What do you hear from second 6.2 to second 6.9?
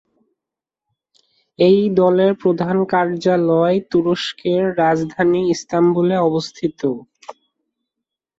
অবস্থিত।